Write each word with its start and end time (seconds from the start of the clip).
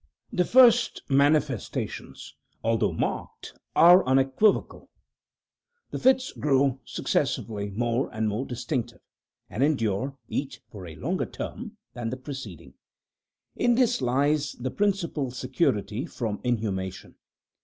The 0.33 0.45
first 0.45 1.03
manifestations, 1.09 2.33
although 2.63 2.91
marked, 2.91 3.53
are 3.75 4.03
unequivocal. 4.07 4.89
The 5.91 5.99
fits 5.99 6.31
grow 6.31 6.79
successively 6.85 7.69
more 7.69 8.09
and 8.11 8.27
more 8.27 8.47
distinctive, 8.47 9.01
and 9.47 9.61
endure 9.61 10.17
each 10.27 10.59
for 10.71 10.87
a 10.87 10.95
longer 10.95 11.27
term 11.27 11.77
than 11.93 12.09
the 12.09 12.17
preceding. 12.17 12.73
In 13.55 13.75
this 13.75 14.01
lies 14.01 14.53
the 14.53 14.71
principal 14.71 15.29
security 15.29 16.07
from 16.07 16.41
inhumation. 16.43 17.17